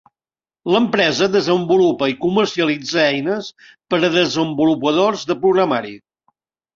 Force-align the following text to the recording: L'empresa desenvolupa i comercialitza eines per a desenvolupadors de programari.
L'empresa 0.75 1.25
desenvolupa 1.33 2.07
i 2.11 2.15
comercialitza 2.23 3.03
eines 3.09 3.49
per 3.93 3.99
a 4.07 4.09
desenvolupadors 4.15 5.27
de 5.33 5.37
programari. 5.45 5.93